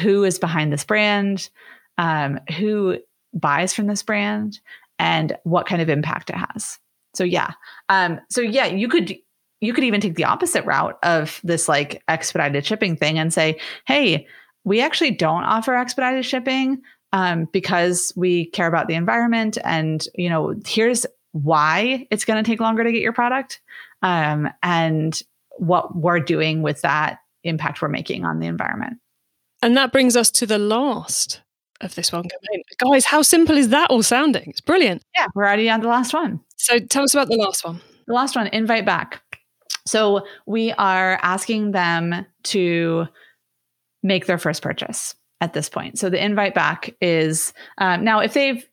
[0.00, 1.48] who is behind this brand
[1.96, 2.98] um, who
[3.32, 4.58] buys from this brand
[4.98, 6.78] and what kind of impact it has
[7.18, 7.50] so yeah.
[7.88, 9.14] Um, so yeah, you could
[9.60, 13.58] you could even take the opposite route of this like expedited shipping thing and say,
[13.88, 14.24] hey,
[14.62, 16.80] we actually don't offer expedited shipping
[17.12, 22.48] um, because we care about the environment and you know here's why it's going to
[22.48, 23.60] take longer to get your product
[24.02, 25.20] um, and
[25.56, 28.98] what we're doing with that impact we're making on the environment.
[29.60, 31.42] And that brings us to the last
[31.80, 34.44] of this one campaign guys how simple is that all sounding?
[34.46, 35.02] It's brilliant.
[35.16, 37.80] Yeah we're already on the last one so tell us about the last one.
[38.06, 39.22] The last one, invite back.
[39.86, 43.06] So we are asking them to
[44.02, 45.98] make their first purchase at this point.
[45.98, 48.66] So the invite back is um, now if they've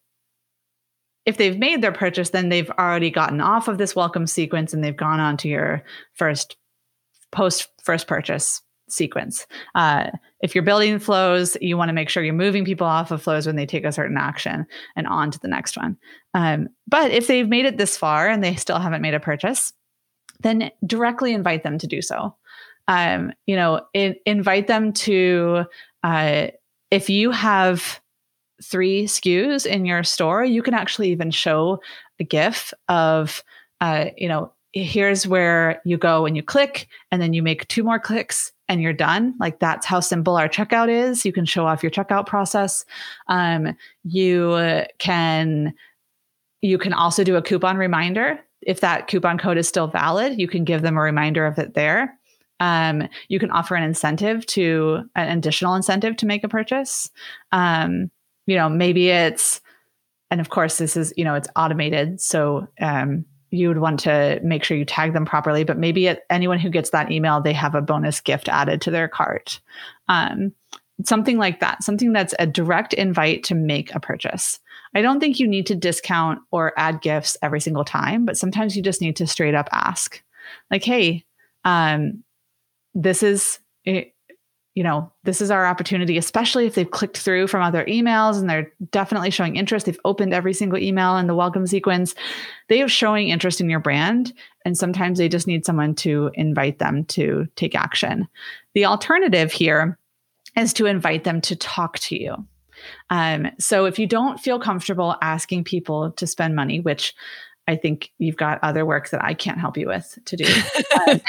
[1.26, 4.84] if they've made their purchase, then they've already gotten off of this welcome sequence and
[4.84, 6.58] they've gone on to your first
[7.32, 9.48] post first purchase sequence.
[9.74, 13.22] Uh, if you're building flows, you want to make sure you're moving people off of
[13.22, 15.98] flows when they take a certain action and on to the next one.
[16.34, 19.74] Um, but if they've made it this far and they still haven't made a purchase,
[20.42, 22.36] then directly invite them to do so.
[22.88, 25.66] Um, you know, in, invite them to,
[26.04, 26.48] uh,
[26.92, 28.00] if you have
[28.64, 31.82] three SKUs in your store, you can actually even show
[32.20, 33.44] a GIF of,
[33.82, 37.84] uh, you know, here's where you go and you click, and then you make two
[37.84, 39.36] more clicks and you're done.
[39.40, 41.26] Like that's how simple our checkout is.
[41.26, 42.86] You can show off your checkout process.
[43.28, 45.74] Um, you can
[46.62, 50.40] you can also do a coupon reminder if that coupon code is still valid.
[50.40, 52.18] You can give them a reminder of it there.
[52.60, 57.12] Um, you can offer an incentive to an additional incentive to make a purchase.
[57.52, 58.10] Um,
[58.48, 59.62] you know, maybe it's,
[60.32, 62.22] and of course, this is, you know, it's automated.
[62.22, 63.26] So um,
[63.56, 66.70] you would want to make sure you tag them properly, but maybe it, anyone who
[66.70, 69.60] gets that email, they have a bonus gift added to their cart.
[70.08, 70.54] Um,
[71.04, 74.60] something like that, something that's a direct invite to make a purchase.
[74.94, 78.78] I don't think you need to discount or add gifts every single time, but sometimes
[78.78, 80.24] you just need to straight up ask,
[80.72, 81.26] like, hey,
[81.66, 82.24] um,
[82.94, 84.06] this is eh,
[84.76, 88.50] you know, this is our opportunity, especially if they've clicked through from other emails and
[88.50, 89.86] they're definitely showing interest.
[89.86, 92.14] They've opened every single email in the welcome sequence.
[92.68, 94.34] They are showing interest in your brand.
[94.66, 98.28] And sometimes they just need someone to invite them to take action.
[98.74, 99.98] The alternative here
[100.58, 102.36] is to invite them to talk to you.
[103.10, 107.14] Um, so if you don't feel comfortable asking people to spend money, which
[107.68, 110.46] I think you've got other work that I can't help you with to do.
[111.08, 111.20] Um,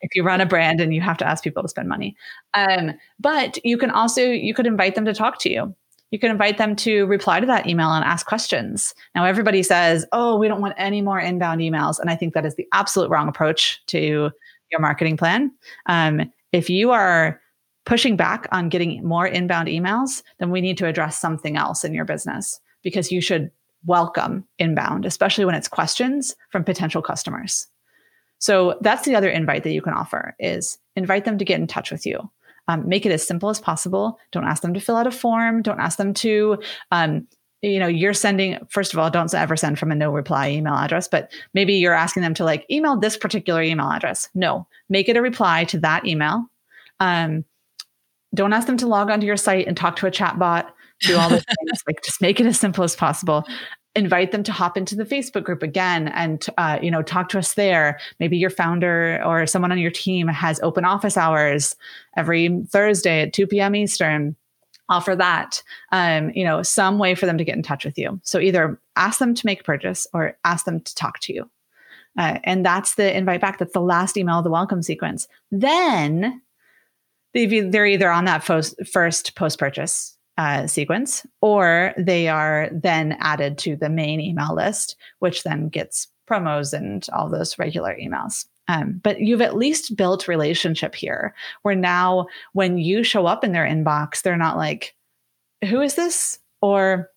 [0.00, 2.16] if you run a brand and you have to ask people to spend money.
[2.54, 5.74] Um, but you can also, you could invite them to talk to you.
[6.10, 8.94] You can invite them to reply to that email and ask questions.
[9.14, 12.00] Now, everybody says, oh, we don't want any more inbound emails.
[12.00, 14.30] And I think that is the absolute wrong approach to
[14.70, 15.52] your marketing plan.
[15.86, 17.40] Um, if you are
[17.84, 21.94] pushing back on getting more inbound emails, then we need to address something else in
[21.94, 23.50] your business because you should
[23.86, 27.66] welcome inbound, especially when it's questions from potential customers.
[28.38, 31.66] So that's the other invite that you can offer is invite them to get in
[31.66, 32.30] touch with you.
[32.68, 34.18] Um, make it as simple as possible.
[34.32, 35.62] Don't ask them to fill out a form.
[35.62, 36.58] Don't ask them to,
[36.90, 37.26] um,
[37.60, 40.74] you know, you're sending, first of all, don't ever send from a no reply email
[40.74, 44.28] address, but maybe you're asking them to like email this particular email address.
[44.34, 46.44] No, make it a reply to that email.
[47.00, 47.44] Um,
[48.34, 51.16] don't ask them to log onto your site and talk to a chat bot do
[51.18, 53.44] all the things like just make it as simple as possible.
[53.96, 57.38] Invite them to hop into the facebook group again and uh, you know talk to
[57.38, 57.98] us there.
[58.18, 61.76] Maybe your founder or someone on your team has open office hours
[62.16, 64.36] every thursday at 2 p.m eastern.
[64.88, 65.62] Offer that.
[65.92, 68.20] Um, you know some way for them to get in touch with you.
[68.24, 71.50] So either ask them to make a purchase or ask them to talk to you.
[72.16, 73.58] Uh, and that's the invite back.
[73.58, 75.26] That's the last email of the welcome sequence.
[75.50, 76.40] Then
[77.32, 78.76] they're either on that first
[79.34, 85.42] post purchase uh, sequence, or they are then added to the main email list, which
[85.44, 88.46] then gets promos and all those regular emails.
[88.66, 93.52] Um, but you've at least built relationship here, where now when you show up in
[93.52, 94.94] their inbox, they're not like,
[95.68, 97.10] "Who is this?" or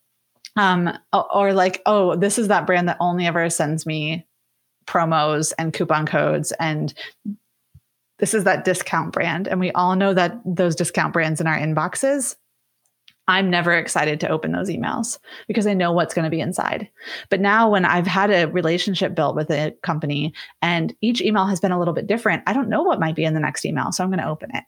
[0.57, 4.27] um, or like, "Oh, this is that brand that only ever sends me
[4.85, 6.93] promos and coupon codes and."
[8.19, 9.47] This is that discount brand.
[9.47, 12.35] And we all know that those discount brands in our inboxes
[13.27, 16.89] I'm never excited to open those emails because I know what's going to be inside.
[17.29, 21.59] But now, when I've had a relationship built with a company and each email has
[21.59, 23.91] been a little bit different, I don't know what might be in the next email.
[23.91, 24.63] So I'm going to open it.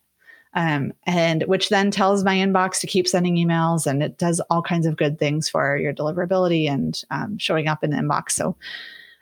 [0.55, 4.63] Um, and which then tells my inbox to keep sending emails and it does all
[4.63, 8.31] kinds of good things for your deliverability and um, showing up in the inbox.
[8.31, 8.55] So,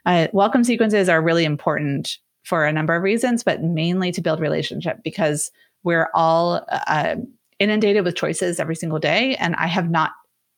[0.05, 4.39] uh, welcome sequences are really important for a number of reasons, but mainly to build
[4.39, 5.51] relationship because
[5.83, 7.17] we're all uh,
[7.59, 9.35] inundated with choices every single day.
[9.35, 10.11] And I have not,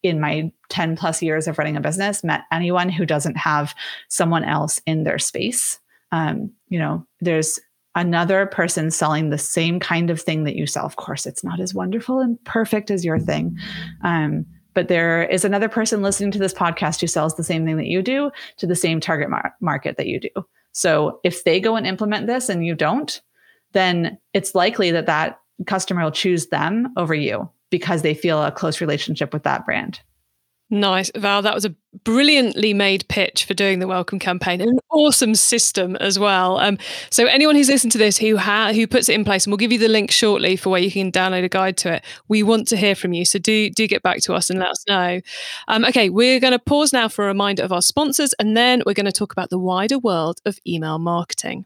[0.04, 3.76] in my 10 plus years of running a business, met anyone who doesn't have
[4.08, 5.80] someone else in their space.
[6.12, 7.60] Um, you know, there's
[7.96, 10.86] another person selling the same kind of thing that you sell.
[10.86, 13.58] Of course, it's not as wonderful and perfect as your thing.
[14.04, 17.78] Um, but there is another person listening to this podcast who sells the same thing
[17.78, 20.30] that you do to the same target mar- market that you do.
[20.72, 23.20] So if they go and implement this and you don't,
[23.74, 28.52] then it's likely that that customer will choose them over you because they feel a
[28.52, 30.00] close relationship with that brand.
[30.72, 31.10] Nice.
[31.16, 35.34] Val, that was a brilliantly made pitch for doing the welcome campaign and an awesome
[35.34, 36.60] system as well.
[36.60, 36.78] Um,
[37.10, 39.58] so anyone who's listened to this who ha- who puts it in place, and we'll
[39.58, 42.06] give you the link shortly for where you can download a guide to it.
[42.28, 43.26] We want to hear from you.
[43.26, 45.22] So do do get back to us and let us know.
[45.68, 48.84] Um, okay, we're going to pause now for a reminder of our sponsors, and then
[48.86, 51.66] we're going to talk about the wider world of email marketing.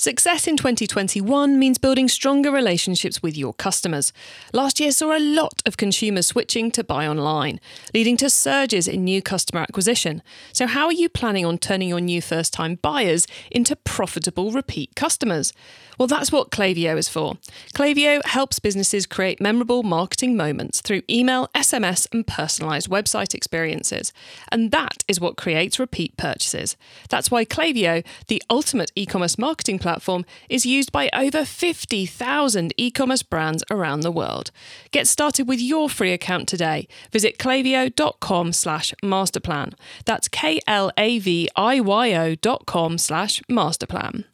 [0.00, 4.14] Success in 2021 means building stronger relationships with your customers.
[4.50, 7.60] Last year saw a lot of consumers switching to buy online,
[7.92, 10.22] leading to surges in new customer acquisition.
[10.54, 14.96] So, how are you planning on turning your new first time buyers into profitable repeat
[14.96, 15.52] customers?
[16.00, 17.34] Well, that's what Klaviyo is for.
[17.74, 24.10] Klaviyo helps businesses create memorable marketing moments through email, SMS, and personalized website experiences.
[24.50, 26.78] And that is what creates repeat purchases.
[27.10, 32.90] That's why Klaviyo, the ultimate e commerce marketing platform, is used by over 50,000 e
[32.90, 34.52] commerce brands around the world.
[34.92, 36.88] Get started with your free account today.
[37.12, 39.74] Visit klaviyo.com slash masterplan.
[40.06, 44.24] That's K L A V I Y O dot com slash masterplan.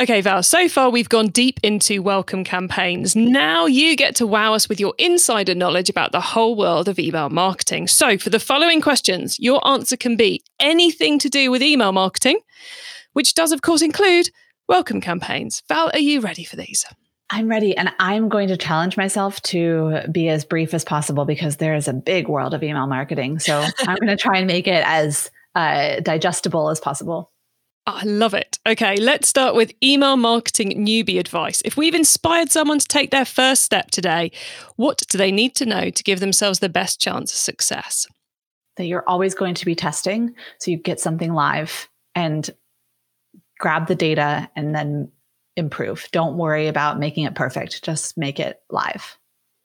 [0.00, 3.16] Okay, Val, so far we've gone deep into welcome campaigns.
[3.16, 7.00] Now you get to wow us with your insider knowledge about the whole world of
[7.00, 7.88] email marketing.
[7.88, 12.38] So, for the following questions, your answer can be anything to do with email marketing,
[13.14, 14.30] which does, of course, include
[14.68, 15.64] welcome campaigns.
[15.68, 16.86] Val, are you ready for these?
[17.28, 17.76] I'm ready.
[17.76, 21.88] And I'm going to challenge myself to be as brief as possible because there is
[21.88, 23.40] a big world of email marketing.
[23.40, 27.32] So, I'm going to try and make it as uh, digestible as possible.
[27.90, 28.58] Ah, I love it.
[28.66, 31.62] Okay, let's start with email marketing newbie advice.
[31.64, 34.30] If we've inspired someone to take their first step today,
[34.76, 38.06] what do they need to know to give themselves the best chance of success?
[38.76, 40.34] That you're always going to be testing.
[40.60, 42.50] So you get something live and
[43.58, 45.10] grab the data and then
[45.56, 46.08] improve.
[46.12, 49.16] Don't worry about making it perfect, just make it live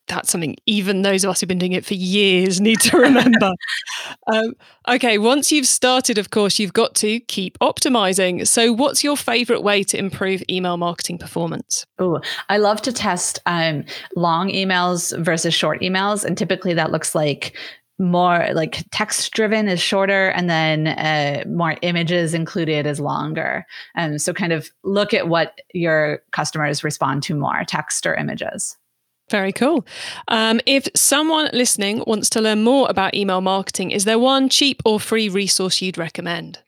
[0.07, 3.51] that's something even those of us who've been doing it for years need to remember.
[4.27, 4.53] um,
[4.87, 8.45] okay, once you've started, of course, you've got to keep optimizing.
[8.47, 11.85] So, what's your favorite way to improve email marketing performance?
[11.99, 13.85] Oh, I love to test um,
[14.15, 16.23] long emails versus short emails.
[16.25, 17.55] And typically that looks like
[17.99, 24.19] more like text driven is shorter and then uh, more images included is longer and
[24.19, 28.75] so kind of look at what your customers respond to more text or images
[29.33, 29.83] very cool.
[30.27, 34.79] Um, if someone listening wants to learn more about email marketing, is there one cheap
[34.85, 36.59] or free resource you'd recommend?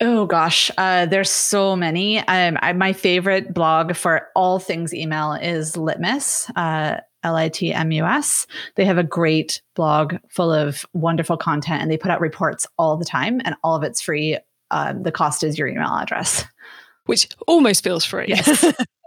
[0.00, 2.20] Oh gosh, uh, there's so many.
[2.20, 7.74] Um, I, my favorite blog for all things email is Litmus, uh, L I T
[7.74, 8.46] M U S.
[8.76, 12.96] They have a great blog full of wonderful content, and they put out reports all
[12.96, 14.38] the time, and all of it's free.
[14.70, 16.44] Uh, the cost is your email address,
[17.06, 18.26] which almost feels free.
[18.28, 18.64] Yes.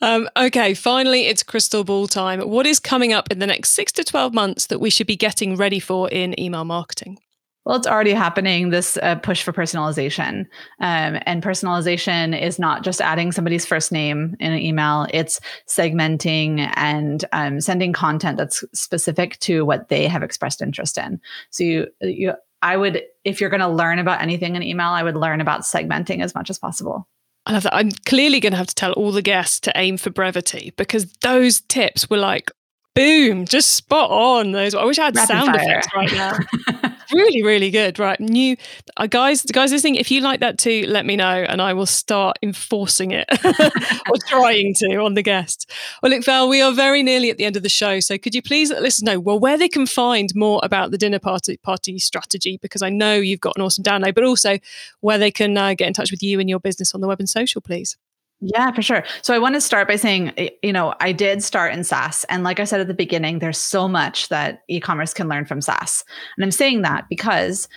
[0.00, 2.40] Um, okay, finally, it's crystal ball time.
[2.40, 5.16] What is coming up in the next six to 12 months that we should be
[5.16, 7.18] getting ready for in email marketing?
[7.64, 10.46] Well, it's already happening, this uh, push for personalization.
[10.80, 16.72] Um, and personalization is not just adding somebody's first name in an email, it's segmenting
[16.74, 21.20] and um, sending content that's specific to what they have expressed interest in.
[21.50, 25.02] So, you, you I would, if you're going to learn about anything in email, I
[25.02, 27.08] would learn about segmenting as much as possible.
[27.46, 27.74] I love that.
[27.74, 31.06] I'm clearly going to have to tell all the guests to aim for brevity because
[31.22, 32.50] those tips were like,
[32.94, 34.52] boom, just spot on.
[34.52, 34.74] Those.
[34.74, 35.78] I wish I had Rapid sound fire.
[35.78, 36.91] effects right now.
[37.12, 37.98] really, really good.
[37.98, 38.56] Right, new
[38.96, 39.96] uh, guys, guys listening.
[39.96, 44.14] If you like that too, let me know, and I will start enforcing it or
[44.26, 45.66] trying to on the guests.
[46.02, 48.34] Well, look, Val, we are very nearly at the end of the show, so could
[48.34, 51.56] you please let listeners know well where they can find more about the dinner party
[51.58, 52.58] party strategy?
[52.60, 54.58] Because I know you've got an awesome download, but also
[55.00, 57.20] where they can uh, get in touch with you and your business on the web
[57.20, 57.96] and social, please.
[58.44, 59.04] Yeah, for sure.
[59.22, 60.32] So I want to start by saying,
[60.62, 62.24] you know, I did start in SaaS.
[62.24, 65.44] And like I said at the beginning, there's so much that e commerce can learn
[65.44, 66.04] from SaaS.
[66.36, 67.68] And I'm saying that because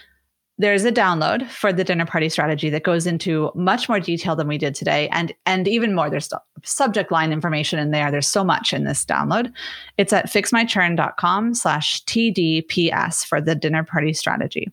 [0.57, 4.47] there's a download for the dinner party strategy that goes into much more detail than
[4.47, 6.29] we did today and and even more there's
[6.63, 9.51] subject line information in there there's so much in this download
[9.97, 14.71] it's at fixmychurn.com slash tdps for the dinner party strategy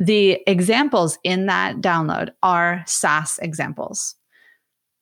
[0.00, 4.16] the examples in that download are saas examples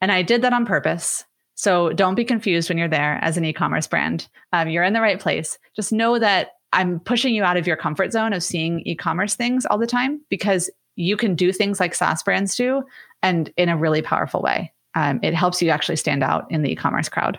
[0.00, 1.24] and I did that on purpose.
[1.54, 4.28] So don't be confused when you're there as an e commerce brand.
[4.52, 5.58] Um, you're in the right place.
[5.74, 9.34] Just know that I'm pushing you out of your comfort zone of seeing e commerce
[9.34, 12.82] things all the time because you can do things like SaaS brands do
[13.22, 14.72] and in a really powerful way.
[14.94, 17.38] Um, it helps you actually stand out in the e commerce crowd.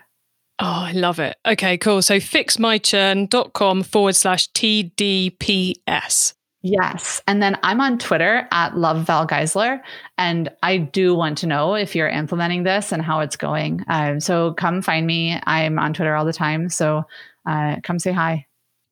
[0.62, 1.38] Oh, I love it.
[1.46, 2.02] Okay, cool.
[2.02, 6.34] So fixmychurn.com forward slash TDPS.
[6.62, 7.22] Yes.
[7.26, 9.82] And then I'm on Twitter at Love Val Geisler.
[10.18, 13.84] And I do want to know if you're implementing this and how it's going.
[13.88, 15.40] Um, so come find me.
[15.46, 16.70] I'm on Twitter all the time.
[16.70, 17.06] So
[17.46, 18.46] uh, come say hi.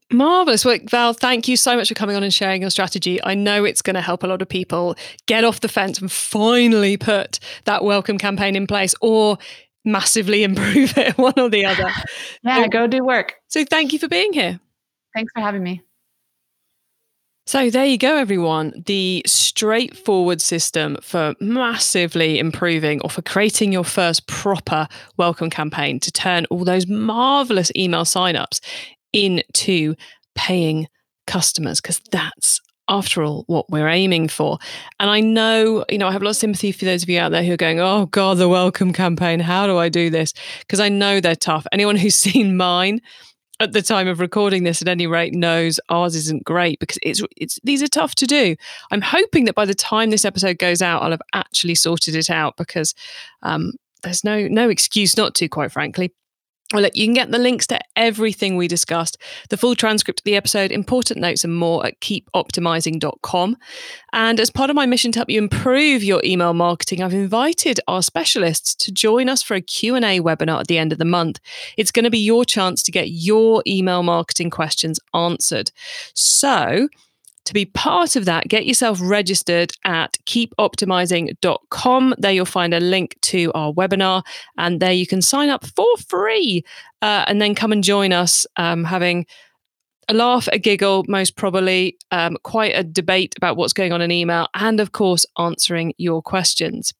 [0.09, 1.11] Marvelous work, Val.
[1.11, 3.21] Thank you so much for coming on and sharing your strategy.
[3.21, 4.95] I know it's going to help a lot of people
[5.25, 9.37] get off the fence and finally put that welcome campaign in place or
[9.83, 11.91] massively improve it, one or the other.
[12.41, 13.35] yeah, so, go do work.
[13.49, 14.61] So thank you for being here.
[15.13, 15.81] Thanks for having me.
[17.47, 18.83] So there you go, everyone.
[18.87, 24.85] The straightforward system for massively improving or for creating your first proper
[25.15, 28.59] welcome campaign to turn all those marvelous email signups
[29.13, 29.95] into
[30.35, 30.87] paying
[31.25, 34.57] customers, because that's after all, what we're aiming for.
[34.99, 37.17] And I know, you know, I have a lot of sympathy for those of you
[37.17, 40.33] out there who are going, oh God, the welcome campaign, how do I do this?
[40.59, 41.65] Because I know they're tough.
[41.71, 42.99] Anyone who's seen mine,
[43.59, 47.21] at the time of recording this at any rate knows ours isn't great because it's
[47.35, 48.55] it's these are tough to do.
[48.91, 52.29] I'm hoping that by the time this episode goes out, I'll have actually sorted it
[52.29, 52.93] out because
[53.41, 56.13] um, there's no no excuse not to, quite frankly.
[56.73, 59.17] Well, look, you can get the links to everything we discussed,
[59.49, 63.55] the full transcript of the episode, important notes, and more at keepoptimising.com.
[64.11, 67.79] And as part of my mission to help you improve your email marketing, I've invited
[67.87, 71.39] our specialists to join us for a Q&A webinar at the end of the month.
[71.77, 75.71] It's going to be your chance to get your email marketing questions answered.
[76.13, 76.89] So,
[77.47, 82.15] to be part of that, get yourself registered at keepoptimising.com.
[82.17, 84.23] There you'll find a link to our webinar,
[84.57, 86.63] and there you can sign up for free
[87.01, 89.25] uh, and then come and join us um, having
[90.09, 94.11] a laugh, a giggle, most probably, um, quite a debate about what's going on in
[94.11, 96.93] email, and of course, answering your questions.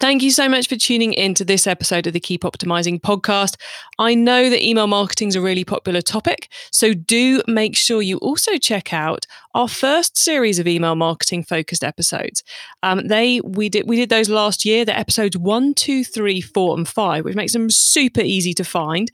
[0.00, 3.56] Thank you so much for tuning in to this episode of the Keep Optimizing podcast.
[3.98, 8.18] I know that email marketing is a really popular topic, so do make sure you
[8.18, 9.26] also check out
[9.56, 12.44] our first series of email marketing focused episodes.
[12.84, 14.84] Um, they we did we did those last year.
[14.84, 19.10] The episodes one, two, three, four, and five, which makes them super easy to find.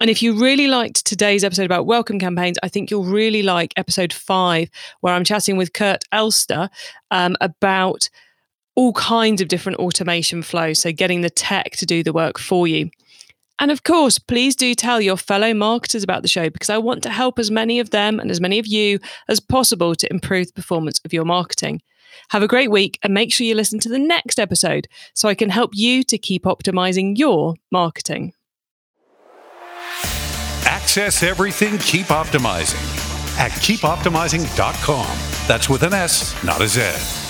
[0.00, 3.72] And if you really liked today's episode about welcome campaigns, I think you'll really like
[3.76, 4.68] episode five,
[5.00, 6.70] where I'm chatting with Kurt Elster
[7.12, 8.08] um, about
[8.78, 10.80] all kinds of different automation flows.
[10.80, 12.90] So, getting the tech to do the work for you.
[13.58, 17.02] And of course, please do tell your fellow marketers about the show because I want
[17.02, 20.46] to help as many of them and as many of you as possible to improve
[20.46, 21.82] the performance of your marketing.
[22.30, 25.34] Have a great week and make sure you listen to the next episode so I
[25.34, 28.32] can help you to keep optimizing your marketing.
[30.66, 32.78] Access everything, keep optimizing
[33.38, 35.18] at keepoptimising.com.
[35.48, 37.27] That's with an S, not a Z.